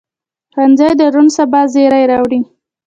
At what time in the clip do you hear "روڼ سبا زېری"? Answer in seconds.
1.13-2.03